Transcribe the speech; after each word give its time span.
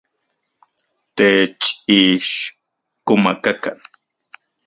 Techixkomakakan. 1.17 3.77